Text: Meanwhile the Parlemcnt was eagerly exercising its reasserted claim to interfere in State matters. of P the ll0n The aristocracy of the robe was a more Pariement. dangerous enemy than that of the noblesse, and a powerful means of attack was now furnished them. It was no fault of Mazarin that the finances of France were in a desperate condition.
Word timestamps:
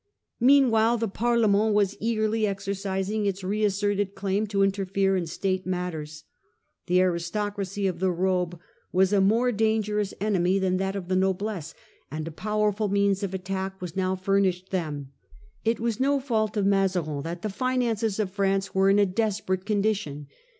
Meanwhile 0.39 0.97
the 0.97 1.07
Parlemcnt 1.07 1.73
was 1.75 1.95
eagerly 1.99 2.47
exercising 2.47 3.27
its 3.27 3.43
reasserted 3.43 4.15
claim 4.15 4.47
to 4.47 4.63
interfere 4.63 5.15
in 5.15 5.27
State 5.27 5.67
matters. 5.67 6.21
of 6.21 6.21
P 6.21 6.23
the 6.23 6.23
ll0n 6.23 6.87
The 6.97 7.01
aristocracy 7.01 7.85
of 7.85 7.99
the 7.99 8.09
robe 8.09 8.59
was 8.91 9.13
a 9.13 9.21
more 9.21 9.51
Pariement. 9.51 9.57
dangerous 9.57 10.13
enemy 10.19 10.57
than 10.57 10.77
that 10.77 10.95
of 10.95 11.07
the 11.07 11.15
noblesse, 11.15 11.75
and 12.09 12.27
a 12.27 12.31
powerful 12.31 12.87
means 12.89 13.21
of 13.21 13.35
attack 13.35 13.79
was 13.79 13.95
now 13.95 14.15
furnished 14.15 14.71
them. 14.71 15.11
It 15.63 15.79
was 15.79 15.99
no 15.99 16.19
fault 16.19 16.57
of 16.57 16.65
Mazarin 16.65 17.21
that 17.21 17.43
the 17.43 17.49
finances 17.49 18.19
of 18.19 18.31
France 18.31 18.73
were 18.73 18.89
in 18.89 18.97
a 18.97 19.05
desperate 19.05 19.65
condition. 19.67 20.25